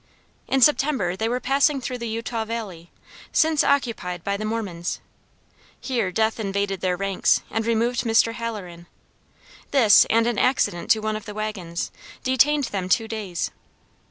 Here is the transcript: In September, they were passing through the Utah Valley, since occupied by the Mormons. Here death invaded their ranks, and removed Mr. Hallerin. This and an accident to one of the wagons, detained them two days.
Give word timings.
In 0.47 0.61
September, 0.61 1.15
they 1.15 1.29
were 1.29 1.39
passing 1.39 1.79
through 1.79 1.99
the 1.99 2.07
Utah 2.07 2.43
Valley, 2.43 2.89
since 3.31 3.63
occupied 3.63 4.23
by 4.23 4.35
the 4.35 4.45
Mormons. 4.45 4.99
Here 5.79 6.11
death 6.11 6.39
invaded 6.39 6.81
their 6.81 6.97
ranks, 6.97 7.41
and 7.51 7.67
removed 7.67 8.01
Mr. 8.01 8.33
Hallerin. 8.33 8.87
This 9.69 10.05
and 10.09 10.25
an 10.25 10.39
accident 10.39 10.89
to 10.89 11.01
one 11.01 11.15
of 11.15 11.25
the 11.25 11.35
wagons, 11.35 11.91
detained 12.23 12.63
them 12.63 12.89
two 12.89 13.07
days. 13.07 13.51